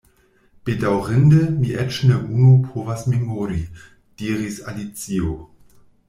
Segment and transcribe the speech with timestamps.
[0.67, 3.59] "Bedaŭrinde, mi eĉ ne unu povas memori,"
[4.23, 5.35] diris Alicio.